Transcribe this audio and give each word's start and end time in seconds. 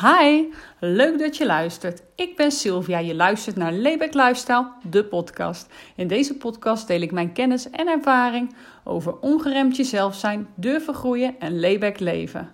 Hi, 0.00 0.52
leuk 0.78 1.18
dat 1.18 1.36
je 1.36 1.46
luistert. 1.46 2.02
Ik 2.14 2.36
ben 2.36 2.50
Sylvia. 2.50 2.98
Je 2.98 3.14
luistert 3.14 3.56
naar 3.56 3.72
Layback 3.72 4.14
Lifestyle, 4.14 4.66
de 4.82 5.04
podcast. 5.04 5.72
In 5.94 6.08
deze 6.08 6.36
podcast 6.36 6.86
deel 6.86 7.00
ik 7.00 7.12
mijn 7.12 7.32
kennis 7.32 7.70
en 7.70 7.88
ervaring 7.88 8.54
over 8.84 9.18
ongeremd 9.20 9.76
jezelf 9.76 10.14
zijn, 10.14 10.48
durven 10.54 10.94
groeien 10.94 11.40
en 11.40 11.60
layback 11.60 11.98
leven. 11.98 12.50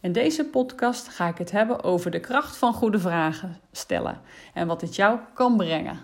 In 0.00 0.12
deze 0.12 0.44
podcast 0.44 1.08
ga 1.08 1.28
ik 1.28 1.38
het 1.38 1.50
hebben 1.50 1.82
over 1.82 2.10
de 2.10 2.20
kracht 2.20 2.56
van 2.56 2.72
goede 2.72 2.98
vragen 2.98 3.60
stellen 3.72 4.20
en 4.54 4.66
wat 4.66 4.80
het 4.80 4.96
jou 4.96 5.18
kan 5.34 5.56
brengen. 5.56 5.98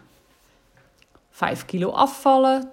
5 1.30 1.64
kilo 1.64 1.90
afvallen, 1.90 2.70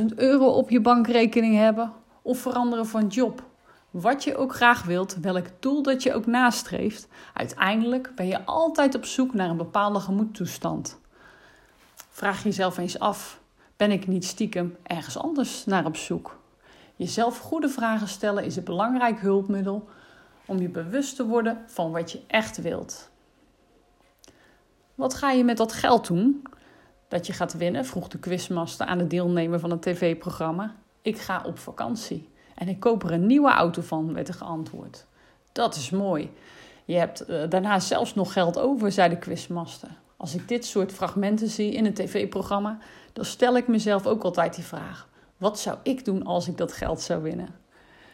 250.000 0.00 0.04
euro 0.16 0.46
op 0.46 0.70
je 0.70 0.80
bankrekening 0.80 1.56
hebben 1.56 1.92
of 2.22 2.38
veranderen 2.38 2.86
van 2.86 3.06
job 3.06 3.48
wat 3.90 4.24
je 4.24 4.36
ook 4.36 4.54
graag 4.54 4.82
wilt, 4.82 5.16
welk 5.20 5.46
doel 5.58 5.82
dat 5.82 6.02
je 6.02 6.14
ook 6.14 6.26
nastreeft, 6.26 7.08
uiteindelijk 7.34 8.12
ben 8.14 8.26
je 8.26 8.44
altijd 8.44 8.94
op 8.94 9.04
zoek 9.04 9.34
naar 9.34 9.48
een 9.48 9.56
bepaalde 9.56 10.00
gemoedtoestand. 10.00 10.98
Vraag 12.10 12.42
jezelf 12.42 12.78
eens 12.78 12.98
af: 12.98 13.40
ben 13.76 13.90
ik 13.90 14.06
niet 14.06 14.24
stiekem 14.24 14.76
ergens 14.82 15.18
anders 15.18 15.64
naar 15.64 15.86
op 15.86 15.96
zoek? 15.96 16.38
Jezelf 16.96 17.38
goede 17.38 17.68
vragen 17.68 18.08
stellen 18.08 18.44
is 18.44 18.56
een 18.56 18.64
belangrijk 18.64 19.20
hulpmiddel 19.20 19.88
om 20.44 20.58
je 20.58 20.68
bewust 20.68 21.16
te 21.16 21.26
worden 21.26 21.64
van 21.66 21.92
wat 21.92 22.12
je 22.12 22.20
echt 22.26 22.62
wilt. 22.62 23.10
Wat 24.94 25.14
ga 25.14 25.30
je 25.30 25.44
met 25.44 25.56
dat 25.56 25.72
geld 25.72 26.06
doen 26.06 26.42
dat 27.08 27.26
je 27.26 27.32
gaat 27.32 27.56
winnen? 27.56 27.86
vroeg 27.86 28.08
de 28.08 28.18
quizmaster 28.18 28.86
aan 28.86 28.98
de 28.98 29.06
deelnemer 29.06 29.60
van 29.60 29.70
het 29.70 29.82
tv-programma. 29.82 30.74
Ik 31.02 31.18
ga 31.18 31.42
op 31.46 31.58
vakantie. 31.58 32.28
En 32.60 32.68
ik 32.68 32.80
koop 32.80 33.02
er 33.02 33.12
een 33.12 33.26
nieuwe 33.26 33.50
auto 33.50 33.82
van, 33.82 34.14
werd 34.14 34.28
er 34.28 34.34
geantwoord. 34.34 35.06
Dat 35.52 35.74
is 35.74 35.90
mooi. 35.90 36.30
Je 36.84 36.96
hebt 36.96 37.30
uh, 37.30 37.42
daarna 37.48 37.80
zelfs 37.80 38.14
nog 38.14 38.32
geld 38.32 38.58
over, 38.58 38.92
zei 38.92 39.08
de 39.08 39.18
quizmaster. 39.18 39.88
Als 40.16 40.34
ik 40.34 40.48
dit 40.48 40.64
soort 40.64 40.92
fragmenten 40.92 41.48
zie 41.48 41.72
in 41.72 41.86
een 41.86 41.94
tv-programma, 41.94 42.78
dan 43.12 43.24
stel 43.24 43.56
ik 43.56 43.68
mezelf 43.68 44.06
ook 44.06 44.22
altijd 44.22 44.54
die 44.54 44.64
vraag: 44.64 45.08
wat 45.36 45.58
zou 45.58 45.78
ik 45.82 46.04
doen 46.04 46.24
als 46.24 46.48
ik 46.48 46.56
dat 46.56 46.72
geld 46.72 47.00
zou 47.00 47.22
winnen? 47.22 47.48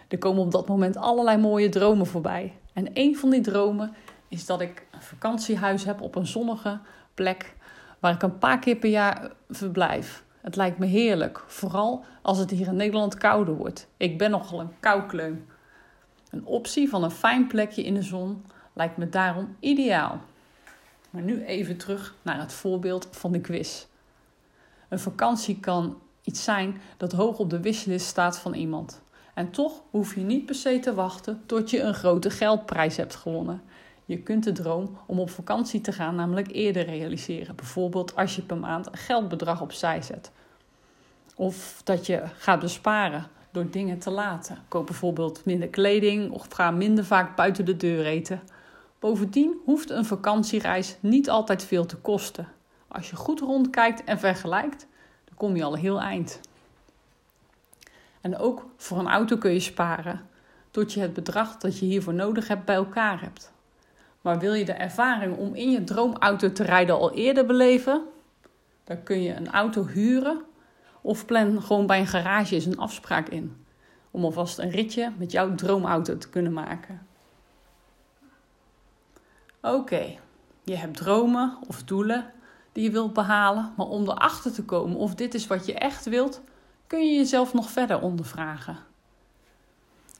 Er 0.08 0.19
komen 0.19 0.42
op 0.42 0.50
dat 0.50 0.69
moment 0.69 0.97
allerlei 0.97 1.39
mooie 1.39 1.69
dromen 1.69 2.06
voorbij. 2.06 2.52
En 2.72 2.91
een 2.94 3.17
van 3.17 3.30
die 3.30 3.41
dromen 3.41 3.94
is 4.28 4.47
dat 4.47 4.61
ik 4.61 4.86
een 4.91 5.02
vakantiehuis 5.02 5.84
heb 5.84 6.00
op 6.00 6.14
een 6.14 6.27
zonnige 6.27 6.78
plek 7.14 7.55
waar 8.00 8.14
ik 8.14 8.22
een 8.22 8.39
paar 8.39 8.58
keer 8.58 8.77
per 8.77 8.91
jaar 8.91 9.30
verblijf. 9.48 10.24
Het 10.47 10.56
lijkt 10.56 10.78
me 10.78 10.86
heerlijk, 10.86 11.44
vooral 11.47 12.05
als 12.22 12.39
het 12.39 12.50
hier 12.50 12.66
in 12.66 12.77
Nederland 12.77 13.14
kouder 13.14 13.55
wordt. 13.55 13.89
Ik 13.97 14.19
ben 14.19 14.30
nogal 14.30 14.61
een 14.61 14.80
koukleun. 14.80 15.47
Een 16.30 16.44
optie 16.44 16.89
van 16.89 17.02
een 17.02 17.11
fijn 17.11 17.47
plekje 17.47 17.84
in 17.84 17.94
de 17.94 18.02
zon 18.02 18.44
lijkt 18.72 18.97
me 18.97 19.08
daarom 19.08 19.56
ideaal. 19.61 20.20
Maar 21.11 21.22
nu 21.22 21.44
even 21.44 21.77
terug 21.77 22.14
naar 22.22 22.41
het 22.41 22.52
voorbeeld 22.52 23.08
van 23.11 23.33
de 23.33 23.41
quiz. 23.41 23.86
Een 24.89 24.98
vakantie 24.98 25.61
kan 25.61 25.98
iets 26.22 26.44
zijn 26.44 26.80
dat 26.97 27.12
hoog 27.12 27.39
op 27.39 27.50
de 27.50 27.61
wishlist 27.61 28.06
staat 28.06 28.39
van 28.39 28.55
iemand. 28.55 29.02
En 29.34 29.50
toch 29.50 29.83
hoef 29.91 30.14
je 30.14 30.20
niet 30.20 30.47
per 30.47 30.55
se 30.55 30.78
te 30.78 30.94
wachten 30.94 31.42
tot 31.47 31.70
je 31.70 31.80
een 31.80 31.94
grote 31.94 32.30
geldprijs 32.30 32.97
hebt 32.97 33.14
gewonnen. 33.14 33.62
Je 34.06 34.18
kunt 34.18 34.44
de 34.44 34.52
droom 34.52 34.98
om 35.06 35.20
op 35.20 35.30
vakantie 35.30 35.80
te 35.80 35.92
gaan 35.92 36.14
namelijk 36.14 36.52
eerder 36.52 36.84
realiseren. 36.84 37.56
Bijvoorbeeld 37.56 38.16
als 38.16 38.36
je 38.36 38.42
per 38.42 38.56
maand 38.56 38.86
een 38.86 38.96
geldbedrag 38.96 39.60
opzij 39.60 40.02
zet. 40.02 40.30
Of 41.34 41.80
dat 41.84 42.06
je 42.06 42.22
gaat 42.36 42.60
besparen 42.60 43.27
door 43.50 43.70
dingen 43.70 43.98
te 43.98 44.10
laten. 44.10 44.58
Koop 44.68 44.86
bijvoorbeeld 44.86 45.44
minder 45.44 45.68
kleding 45.68 46.30
of 46.30 46.46
ga 46.50 46.70
minder 46.70 47.04
vaak 47.04 47.36
buiten 47.36 47.64
de 47.64 47.77
deur 47.77 48.04
eten. 48.04 48.42
Bovendien 48.98 49.60
hoeft 49.64 49.90
een 49.90 50.04
vakantiereis 50.04 50.96
niet 51.00 51.30
altijd 51.30 51.64
veel 51.64 51.86
te 51.86 51.96
kosten. 51.96 52.48
Als 52.88 53.10
je 53.10 53.16
goed 53.16 53.40
rondkijkt 53.40 54.04
en 54.04 54.18
vergelijkt, 54.18 54.86
dan 55.24 55.34
kom 55.36 55.56
je 55.56 55.64
al 55.64 55.74
heel 55.74 56.00
eind. 56.00 56.40
En 58.20 58.39
ook 58.39 58.66
voor 58.77 58.98
een 58.98 59.08
auto 59.08 59.36
kun 59.36 59.52
je 59.52 59.61
sparen, 59.61 60.28
tot 60.70 60.92
je 60.92 61.00
het 61.00 61.12
bedrag 61.12 61.56
dat 61.56 61.78
je 61.78 61.86
hiervoor 61.86 62.14
nodig 62.14 62.48
hebt 62.48 62.64
bij 62.64 62.74
elkaar 62.74 63.20
hebt. 63.20 63.55
Maar 64.27 64.39
wil 64.39 64.53
je 64.53 64.64
de 64.64 64.73
ervaring 64.73 65.37
om 65.37 65.55
in 65.55 65.70
je 65.70 65.85
droomauto 65.85 66.53
te 66.53 66.63
rijden 66.63 66.95
al 66.95 67.13
eerder 67.13 67.47
beleven? 67.47 68.05
Dan 68.85 69.03
kun 69.03 69.23
je 69.23 69.35
een 69.35 69.51
auto 69.51 69.87
huren 69.87 70.45
of 71.01 71.27
plan 71.27 71.63
gewoon 71.63 71.87
bij 71.87 72.01
een 72.01 72.07
garage 72.07 72.55
eens 72.55 72.64
een 72.64 72.79
afspraak 72.79 73.29
in. 73.29 73.67
Om 74.11 74.25
alvast 74.25 74.59
een 74.59 74.70
ritje 74.70 75.13
met 75.19 75.33
jouw 75.33 75.55
droomauto 75.55 76.19
te 76.19 76.29
kunnen 76.29 76.53
maken. 76.53 77.07
Oké, 79.61 80.19
je 80.64 80.77
hebt 80.77 80.97
dromen 80.97 81.58
of 81.69 81.83
doelen 81.83 82.33
die 82.73 82.85
je 82.85 82.91
wilt 82.91 83.13
behalen. 83.13 83.73
Maar 83.77 83.87
om 83.87 84.03
erachter 84.03 84.53
te 84.53 84.64
komen 84.64 84.97
of 84.97 85.14
dit 85.14 85.35
is 85.35 85.47
wat 85.47 85.67
je 85.67 85.75
echt 85.75 86.05
wilt, 86.05 86.41
kun 86.87 87.07
je 87.07 87.17
jezelf 87.17 87.55
nog 87.55 87.70
verder 87.70 88.01
ondervragen. 88.01 88.79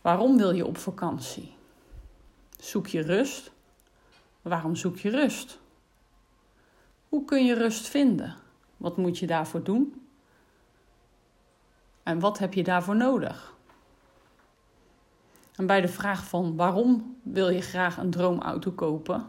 Waarom 0.03 0.37
wil 0.37 0.51
je 0.55 0.67
op 0.67 0.79
vakantie? 0.79 1.55
Zoek 2.59 2.87
je 2.87 3.01
rust? 3.03 3.55
Waarom 4.49 4.77
zoek 4.77 4.99
je 4.99 5.11
rust? 5.11 5.59
Hoe 7.09 7.25
kun 7.25 7.47
je 7.47 7.55
rust 7.55 7.89
vinden? 7.89 8.37
Wat 8.77 8.97
moet 8.97 9.19
je 9.19 9.27
daarvoor 9.27 9.63
doen? 9.63 10.07
En 12.03 12.19
wat 12.19 12.39
heb 12.39 12.55
je 12.55 12.63
daarvoor 12.63 12.97
nodig? 12.97 13.55
En 15.57 15.67
bij 15.67 15.81
de 15.81 15.89
vraag 15.89 16.25
van 16.25 16.57
waarom 16.57 17.17
wil 17.23 17.49
je 17.49 17.61
graag 17.61 17.97
een 17.97 18.11
droomauto 18.11 18.71
kopen, 18.71 19.27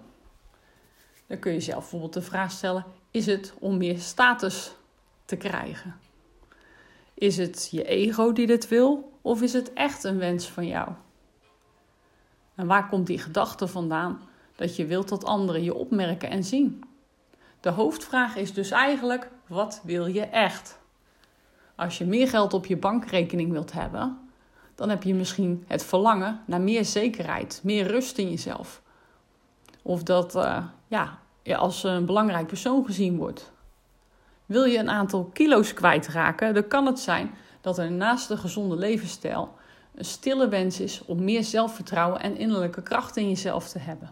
dan 1.27 1.39
kun 1.39 1.53
je 1.53 1.59
zelf 1.59 1.79
bijvoorbeeld 1.79 2.13
de 2.13 2.21
vraag 2.21 2.51
stellen: 2.51 2.85
is 3.11 3.25
het 3.25 3.53
om 3.59 3.77
meer 3.77 3.99
status 3.99 4.75
te 5.25 5.35
krijgen? 5.35 5.95
Is 7.13 7.37
het 7.37 7.67
je 7.71 7.83
ego 7.83 8.33
die 8.33 8.47
dit 8.47 8.67
wil 8.67 9.19
of 9.21 9.41
is 9.41 9.53
het 9.53 9.73
echt 9.73 10.03
een 10.03 10.17
wens 10.17 10.49
van 10.49 10.67
jou? 10.67 10.89
En 12.55 12.67
waar 12.67 12.89
komt 12.89 13.07
die 13.07 13.19
gedachte 13.19 13.67
vandaan 13.67 14.26
dat 14.57 14.75
je 14.75 14.85
wilt 14.85 15.09
dat 15.09 15.25
anderen 15.25 15.63
je 15.63 15.73
opmerken 15.73 16.29
en 16.29 16.43
zien? 16.43 16.83
De 17.59 17.69
hoofdvraag 17.69 18.35
is 18.35 18.53
dus 18.53 18.71
eigenlijk: 18.71 19.29
wat 19.47 19.81
wil 19.83 20.05
je 20.05 20.21
echt? 20.21 20.79
Als 21.75 21.97
je 21.97 22.05
meer 22.05 22.27
geld 22.27 22.53
op 22.53 22.65
je 22.65 22.77
bankrekening 22.77 23.51
wilt 23.51 23.71
hebben, 23.71 24.17
dan 24.75 24.89
heb 24.89 25.03
je 25.03 25.13
misschien 25.13 25.63
het 25.67 25.85
verlangen 25.85 26.41
naar 26.45 26.61
meer 26.61 26.85
zekerheid, 26.85 27.59
meer 27.63 27.87
rust 27.87 28.17
in 28.17 28.29
jezelf. 28.29 28.81
Of 29.81 30.03
dat 30.03 30.35
uh, 30.35 30.65
ja, 30.87 31.19
je 31.43 31.57
als 31.57 31.83
een 31.83 32.05
belangrijk 32.05 32.47
persoon 32.47 32.85
gezien 32.85 33.17
wordt. 33.17 33.51
Wil 34.45 34.63
je 34.63 34.77
een 34.77 34.89
aantal 34.89 35.23
kilo's 35.23 35.73
kwijtraken, 35.73 36.53
dan 36.53 36.67
kan 36.67 36.85
het 36.85 36.99
zijn 36.99 37.35
dat 37.61 37.77
er 37.77 37.91
naast 37.91 38.27
de 38.27 38.37
gezonde 38.37 38.75
levensstijl 38.75 39.55
een 39.95 40.05
stille 40.05 40.47
wens 40.47 40.79
is 40.79 41.01
om 41.05 41.23
meer 41.23 41.43
zelfvertrouwen 41.43 42.21
en 42.21 42.37
innerlijke 42.37 42.81
kracht 42.81 43.17
in 43.17 43.29
jezelf 43.29 43.69
te 43.69 43.79
hebben. 43.79 44.11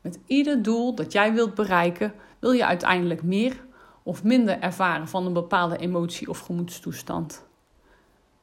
Met 0.00 0.18
ieder 0.26 0.62
doel 0.62 0.94
dat 0.94 1.12
jij 1.12 1.32
wilt 1.32 1.54
bereiken, 1.54 2.14
wil 2.38 2.52
je 2.52 2.66
uiteindelijk 2.66 3.22
meer 3.22 3.66
of 4.02 4.24
minder 4.24 4.60
ervaren 4.60 5.08
van 5.08 5.26
een 5.26 5.32
bepaalde 5.32 5.76
emotie 5.76 6.28
of 6.28 6.38
gemoedstoestand. 6.38 7.46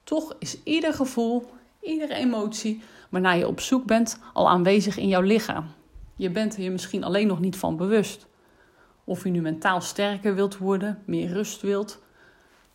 Toch 0.03 0.35
is 0.39 0.63
ieder 0.63 0.93
gevoel, 0.93 1.45
iedere 1.81 2.13
emotie 2.13 2.81
waarnaar 3.09 3.37
je 3.37 3.47
op 3.47 3.59
zoek 3.59 3.85
bent 3.85 4.19
al 4.33 4.49
aanwezig 4.49 4.97
in 4.97 5.07
jouw 5.07 5.21
lichaam. 5.21 5.65
Je 6.15 6.29
bent 6.29 6.55
er 6.55 6.63
je 6.63 6.71
misschien 6.71 7.03
alleen 7.03 7.27
nog 7.27 7.39
niet 7.39 7.57
van 7.57 7.77
bewust. 7.77 8.27
Of 9.03 9.23
je 9.23 9.29
nu 9.29 9.41
mentaal 9.41 9.81
sterker 9.81 10.35
wilt 10.35 10.57
worden, 10.57 11.01
meer 11.05 11.29
rust 11.29 11.61
wilt, 11.61 12.03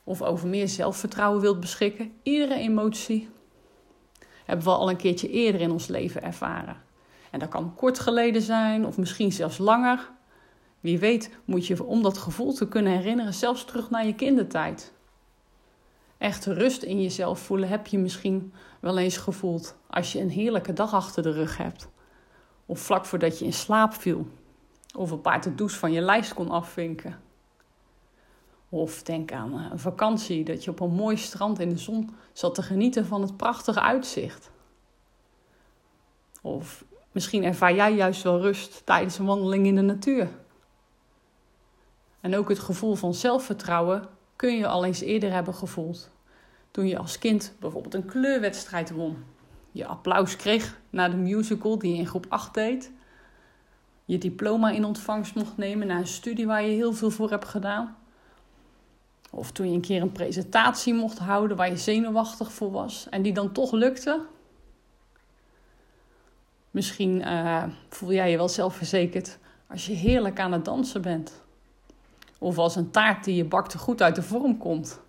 of 0.04 0.22
over 0.22 0.48
meer 0.48 0.68
zelfvertrouwen 0.68 1.40
wilt 1.40 1.60
beschikken, 1.60 2.12
iedere 2.22 2.54
emotie 2.54 3.28
hebben 4.44 4.64
we 4.64 4.72
al 4.72 4.90
een 4.90 4.96
keertje 4.96 5.30
eerder 5.30 5.60
in 5.60 5.70
ons 5.70 5.86
leven 5.86 6.22
ervaren. 6.22 6.76
En 7.30 7.38
dat 7.38 7.48
kan 7.48 7.74
kort 7.74 7.98
geleden 7.98 8.42
zijn, 8.42 8.86
of 8.86 8.98
misschien 8.98 9.32
zelfs 9.32 9.58
langer. 9.58 10.10
Wie 10.80 10.98
weet 10.98 11.30
moet 11.44 11.66
je 11.66 11.84
om 11.84 12.02
dat 12.02 12.18
gevoel 12.18 12.52
te 12.52 12.68
kunnen 12.68 12.92
herinneren 12.92 13.34
zelfs 13.34 13.64
terug 13.64 13.90
naar 13.90 14.06
je 14.06 14.14
kindertijd. 14.14 14.92
Echt 16.18 16.46
rust 16.46 16.82
in 16.82 17.02
jezelf 17.02 17.40
voelen 17.40 17.68
heb 17.68 17.86
je 17.86 17.98
misschien 17.98 18.52
wel 18.80 18.98
eens 18.98 19.16
gevoeld 19.16 19.76
als 19.90 20.12
je 20.12 20.20
een 20.20 20.30
heerlijke 20.30 20.72
dag 20.72 20.92
achter 20.94 21.22
de 21.22 21.32
rug 21.32 21.56
hebt. 21.56 21.88
Of 22.66 22.80
vlak 22.80 23.04
voordat 23.04 23.38
je 23.38 23.44
in 23.44 23.52
slaap 23.52 23.94
viel. 23.94 24.26
Of 24.96 25.10
een 25.10 25.20
paar 25.20 25.40
to 25.40 25.68
van 25.68 25.92
je 25.92 26.00
lijst 26.00 26.34
kon 26.34 26.50
afvinken. 26.50 27.20
Of 28.68 29.02
denk 29.02 29.32
aan 29.32 29.52
een 29.52 29.78
vakantie 29.78 30.44
dat 30.44 30.64
je 30.64 30.70
op 30.70 30.80
een 30.80 30.94
mooi 30.94 31.16
strand 31.16 31.58
in 31.58 31.68
de 31.68 31.78
zon 31.78 32.10
zat 32.32 32.54
te 32.54 32.62
genieten 32.62 33.06
van 33.06 33.22
het 33.22 33.36
prachtige 33.36 33.80
uitzicht. 33.80 34.50
Of 36.42 36.84
misschien 37.12 37.44
ervaar 37.44 37.74
jij 37.74 37.94
juist 37.94 38.22
wel 38.22 38.40
rust 38.40 38.86
tijdens 38.86 39.18
een 39.18 39.26
wandeling 39.26 39.66
in 39.66 39.74
de 39.74 39.80
natuur. 39.80 40.28
En 42.20 42.36
ook 42.36 42.48
het 42.48 42.58
gevoel 42.58 42.94
van 42.94 43.14
zelfvertrouwen 43.14 44.08
kun 44.36 44.56
je 44.56 44.66
al 44.66 44.84
eens 44.84 45.00
eerder 45.00 45.32
hebben 45.32 45.54
gevoeld. 45.54 46.10
Toen 46.70 46.86
je 46.86 46.98
als 46.98 47.18
kind 47.18 47.54
bijvoorbeeld 47.60 47.94
een 47.94 48.06
kleurwedstrijd 48.06 48.90
won. 48.90 49.24
je 49.72 49.86
applaus 49.86 50.36
kreeg 50.36 50.80
na 50.90 51.08
de 51.08 51.16
musical 51.16 51.78
die 51.78 51.92
je 51.92 51.98
in 51.98 52.06
groep 52.06 52.26
8 52.28 52.54
deed, 52.54 52.90
je 54.04 54.18
diploma 54.18 54.70
in 54.70 54.84
ontvangst 54.84 55.34
mocht 55.34 55.56
nemen 55.56 55.86
na 55.86 55.98
een 55.98 56.06
studie 56.06 56.46
waar 56.46 56.62
je 56.62 56.74
heel 56.74 56.92
veel 56.92 57.10
voor 57.10 57.30
hebt 57.30 57.48
gedaan. 57.48 57.96
Of 59.30 59.52
toen 59.52 59.68
je 59.68 59.74
een 59.74 59.80
keer 59.80 60.02
een 60.02 60.12
presentatie 60.12 60.94
mocht 60.94 61.18
houden 61.18 61.56
waar 61.56 61.70
je 61.70 61.76
zenuwachtig 61.76 62.52
voor 62.52 62.70
was 62.70 63.06
en 63.10 63.22
die 63.22 63.32
dan 63.32 63.52
toch 63.52 63.72
lukte. 63.72 64.20
Misschien 66.70 67.20
uh, 67.20 67.64
voel 67.88 68.12
jij 68.12 68.30
je 68.30 68.36
wel 68.36 68.48
zelfverzekerd 68.48 69.38
als 69.66 69.86
je 69.86 69.92
heerlijk 69.92 70.40
aan 70.40 70.52
het 70.52 70.64
dansen 70.64 71.02
bent. 71.02 71.42
Of 72.38 72.58
als 72.58 72.76
een 72.76 72.90
taart 72.90 73.24
die 73.24 73.34
je 73.34 73.44
bakte 73.44 73.78
goed 73.78 74.02
uit 74.02 74.14
de 74.14 74.22
vorm 74.22 74.58
komt. 74.58 75.00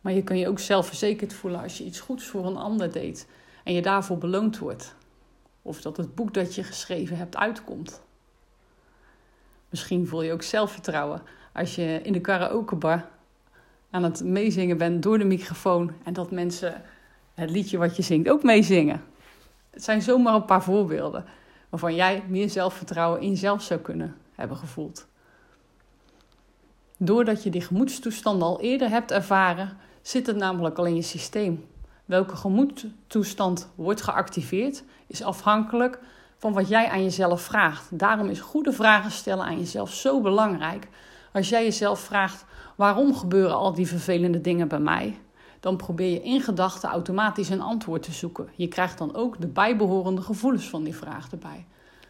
Maar 0.00 0.12
je 0.12 0.22
kan 0.22 0.38
je 0.38 0.48
ook 0.48 0.58
zelfverzekerd 0.58 1.32
voelen 1.32 1.62
als 1.62 1.78
je 1.78 1.84
iets 1.84 2.00
goeds 2.00 2.26
voor 2.26 2.46
een 2.46 2.56
ander 2.56 2.92
deed 2.92 3.28
en 3.64 3.72
je 3.72 3.82
daarvoor 3.82 4.18
beloond 4.18 4.58
wordt. 4.58 4.94
Of 5.62 5.80
dat 5.80 5.96
het 5.96 6.14
boek 6.14 6.34
dat 6.34 6.54
je 6.54 6.62
geschreven 6.62 7.16
hebt 7.16 7.36
uitkomt. 7.36 8.02
Misschien 9.68 10.06
voel 10.06 10.22
je 10.22 10.32
ook 10.32 10.42
zelfvertrouwen 10.42 11.22
als 11.52 11.74
je 11.74 12.00
in 12.02 12.12
de 12.12 12.20
karaokebar 12.20 13.08
aan 13.90 14.02
het 14.02 14.24
meezingen 14.24 14.78
bent 14.78 15.02
door 15.02 15.18
de 15.18 15.24
microfoon 15.24 15.92
en 16.04 16.12
dat 16.12 16.30
mensen 16.30 16.82
het 17.38 17.50
liedje 17.50 17.78
wat 17.78 17.96
je 17.96 18.02
zingt 18.02 18.28
ook 18.28 18.42
meezingen. 18.42 19.02
Het 19.70 19.84
zijn 19.84 20.02
zomaar 20.02 20.34
een 20.34 20.44
paar 20.44 20.62
voorbeelden 20.62 21.24
waarvan 21.68 21.94
jij 21.94 22.24
meer 22.28 22.50
zelfvertrouwen 22.50 23.20
in 23.20 23.28
jezelf 23.28 23.62
zou 23.62 23.80
kunnen 23.80 24.16
hebben 24.34 24.56
gevoeld. 24.56 25.06
Doordat 26.96 27.42
je 27.42 27.50
die 27.50 27.60
gemoedstoestand 27.60 28.42
al 28.42 28.60
eerder 28.60 28.88
hebt 28.88 29.10
ervaren, 29.10 29.76
zit 30.02 30.26
het 30.26 30.36
namelijk 30.36 30.78
al 30.78 30.86
in 30.86 30.94
je 30.94 31.02
systeem. 31.02 31.64
Welke 32.04 32.36
gemoedstoestand 32.36 33.70
wordt 33.74 34.02
geactiveerd, 34.02 34.84
is 35.06 35.22
afhankelijk 35.22 35.98
van 36.38 36.52
wat 36.52 36.68
jij 36.68 36.88
aan 36.88 37.02
jezelf 37.02 37.42
vraagt. 37.42 37.98
Daarom 37.98 38.28
is 38.28 38.40
goede 38.40 38.72
vragen 38.72 39.10
stellen 39.10 39.44
aan 39.44 39.58
jezelf 39.58 39.92
zo 39.92 40.20
belangrijk. 40.20 40.88
Als 41.32 41.48
jij 41.48 41.64
jezelf 41.64 42.00
vraagt: 42.00 42.44
waarom 42.76 43.14
gebeuren 43.14 43.56
al 43.56 43.74
die 43.74 43.86
vervelende 43.86 44.40
dingen 44.40 44.68
bij 44.68 44.80
mij? 44.80 45.18
Dan 45.60 45.76
probeer 45.76 46.12
je 46.12 46.22
in 46.22 46.40
gedachten 46.40 46.88
automatisch 46.88 47.48
een 47.48 47.60
antwoord 47.60 48.02
te 48.02 48.12
zoeken. 48.12 48.48
Je 48.54 48.68
krijgt 48.68 48.98
dan 48.98 49.14
ook 49.14 49.40
de 49.40 49.46
bijbehorende 49.46 50.22
gevoelens 50.22 50.68
van 50.68 50.84
die 50.84 50.94
vraag 50.94 51.30
erbij, 51.30 51.66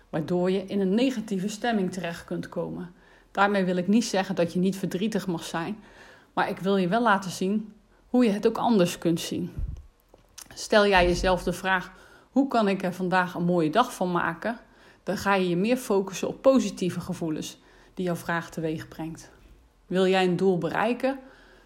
waardoor 0.09 0.50
je 0.50 0.65
in 0.65 0.81
een 0.81 0.95
negatieve 0.95 1.49
stemming 1.49 1.93
terecht 1.93 2.25
kunt 2.25 2.49
komen. 2.49 2.93
Daarmee 3.31 3.65
wil 3.65 3.77
ik 3.77 3.89
niet 3.89 4.05
zeggen 4.05 4.35
dat 4.35 4.53
je 4.53 4.59
niet 4.59 4.77
verdrietig 4.77 5.27
mag 5.27 5.45
zijn, 5.45 5.79
maar 6.33 6.49
ik 6.49 6.59
wil 6.59 6.77
je 6.77 6.89
wel 6.89 7.03
laten 7.03 7.31
zien 7.31 7.73
hoe 8.09 8.25
je 8.25 8.31
het 8.31 8.47
ook 8.47 8.59
anders 8.59 8.99
kunt 8.99 9.21
zien. 9.21 9.53
Stel 10.55 10.87
jij 10.87 11.06
jezelf 11.06 11.43
de 11.43 11.53
vraag: 11.53 11.93
hoe 12.31 12.49
kan 12.49 12.69
ik 12.69 12.83
er 12.83 12.95
vandaag 12.95 13.35
een 13.35 13.45
mooie 13.45 13.71
dag 13.71 13.95
van 13.95 14.12
maken? 14.12 14.59
Dan 15.03 15.17
ga 15.17 15.35
je 15.35 15.49
je 15.49 15.56
meer 15.56 15.77
focussen 15.77 16.29
op 16.29 16.43
positieve 16.43 17.00
gevoelens 17.00 17.59
die 17.95 18.05
jouw 18.05 18.17
vraag 18.17 18.50
teweeg 18.50 18.89
brengt. 18.89 19.31
Wil 19.87 20.06
jij 20.06 20.25
een 20.25 20.37
doel 20.37 20.59
bereiken? 20.59 21.19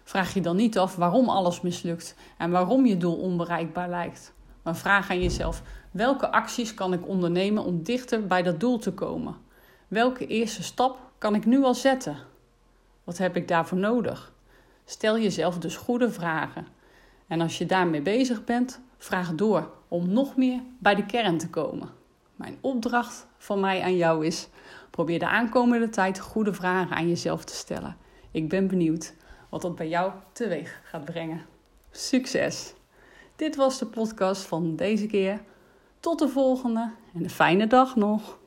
Vraag 0.03 0.33
je 0.33 0.41
dan 0.41 0.55
niet 0.55 0.77
af 0.77 0.95
waarom 0.95 1.29
alles 1.29 1.61
mislukt 1.61 2.15
en 2.37 2.51
waarom 2.51 2.85
je 2.85 2.97
doel 2.97 3.15
onbereikbaar 3.15 3.89
lijkt. 3.89 4.33
Maar 4.63 4.75
vraag 4.75 5.09
aan 5.09 5.21
jezelf: 5.21 5.61
welke 5.91 6.31
acties 6.31 6.73
kan 6.73 6.93
ik 6.93 7.07
ondernemen 7.07 7.63
om 7.63 7.83
dichter 7.83 8.27
bij 8.27 8.43
dat 8.43 8.59
doel 8.59 8.77
te 8.77 8.93
komen? 8.93 9.35
Welke 9.87 10.27
eerste 10.27 10.63
stap 10.63 10.97
kan 11.17 11.35
ik 11.35 11.45
nu 11.45 11.63
al 11.63 11.75
zetten? 11.75 12.17
Wat 13.03 13.17
heb 13.17 13.35
ik 13.35 13.47
daarvoor 13.47 13.77
nodig? 13.77 14.33
Stel 14.85 15.19
jezelf 15.19 15.57
dus 15.57 15.75
goede 15.75 16.11
vragen. 16.11 16.67
En 17.27 17.41
als 17.41 17.57
je 17.57 17.65
daarmee 17.65 18.01
bezig 18.01 18.43
bent, 18.43 18.81
vraag 18.97 19.35
door 19.35 19.71
om 19.87 20.09
nog 20.09 20.35
meer 20.35 20.61
bij 20.79 20.95
de 20.95 21.05
kern 21.05 21.37
te 21.37 21.49
komen. 21.49 21.89
Mijn 22.35 22.57
opdracht 22.61 23.27
van 23.37 23.59
mij 23.59 23.81
aan 23.81 23.95
jou 23.95 24.25
is: 24.25 24.47
probeer 24.89 25.19
de 25.19 25.27
aankomende 25.27 25.89
tijd 25.89 26.19
goede 26.19 26.53
vragen 26.53 26.95
aan 26.95 27.07
jezelf 27.07 27.43
te 27.43 27.55
stellen. 27.55 27.97
Ik 28.31 28.49
ben 28.49 28.67
benieuwd 28.67 29.13
wat 29.53 29.61
dat 29.61 29.75
bij 29.75 29.87
jou 29.87 30.11
teweeg 30.31 30.81
gaat 30.83 31.05
brengen. 31.05 31.45
Succes! 31.91 32.73
Dit 33.35 33.55
was 33.55 33.79
de 33.79 33.85
podcast 33.85 34.41
van 34.41 34.75
deze 34.75 35.05
keer. 35.05 35.41
Tot 35.99 36.19
de 36.19 36.29
volgende 36.29 36.91
en 37.13 37.23
een 37.23 37.29
fijne 37.29 37.67
dag 37.67 37.95
nog. 37.95 38.37